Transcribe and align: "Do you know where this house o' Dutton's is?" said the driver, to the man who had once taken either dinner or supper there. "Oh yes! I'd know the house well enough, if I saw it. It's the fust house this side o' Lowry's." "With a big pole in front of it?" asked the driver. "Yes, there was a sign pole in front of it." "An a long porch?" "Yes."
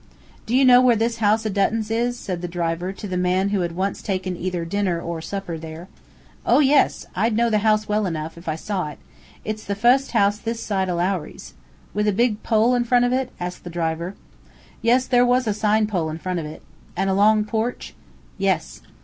"Do 0.47 0.55
you 0.55 0.65
know 0.65 0.81
where 0.81 0.95
this 0.95 1.17
house 1.17 1.45
o' 1.45 1.49
Dutton's 1.49 1.91
is?" 1.91 2.17
said 2.17 2.41
the 2.41 2.47
driver, 2.47 2.91
to 2.91 3.07
the 3.07 3.17
man 3.17 3.49
who 3.49 3.59
had 3.59 3.73
once 3.73 4.01
taken 4.01 4.35
either 4.35 4.65
dinner 4.65 4.99
or 4.99 5.21
supper 5.21 5.59
there. 5.59 5.89
"Oh 6.43 6.57
yes! 6.57 7.05
I'd 7.15 7.37
know 7.37 7.51
the 7.51 7.59
house 7.59 7.87
well 7.87 8.07
enough, 8.07 8.35
if 8.35 8.47
I 8.47 8.55
saw 8.55 8.89
it. 8.89 8.97
It's 9.45 9.63
the 9.63 9.75
fust 9.75 10.13
house 10.13 10.39
this 10.39 10.59
side 10.63 10.89
o' 10.89 10.95
Lowry's." 10.95 11.53
"With 11.93 12.07
a 12.07 12.13
big 12.13 12.41
pole 12.41 12.73
in 12.73 12.83
front 12.83 13.05
of 13.05 13.13
it?" 13.13 13.29
asked 13.39 13.63
the 13.63 13.69
driver. 13.69 14.15
"Yes, 14.81 15.05
there 15.05 15.23
was 15.23 15.45
a 15.45 15.53
sign 15.53 15.85
pole 15.85 16.09
in 16.09 16.17
front 16.17 16.39
of 16.39 16.47
it." 16.47 16.63
"An 16.97 17.07
a 17.07 17.13
long 17.13 17.43
porch?" 17.43 17.93
"Yes." 18.39 18.81